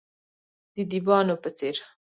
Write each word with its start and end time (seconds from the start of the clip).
د 0.75 0.77
دیبانو 0.91 1.35
په 1.43 1.49
څیر، 1.57 1.75